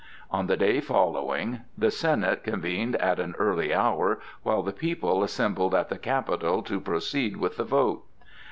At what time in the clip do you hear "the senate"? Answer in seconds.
1.77-2.43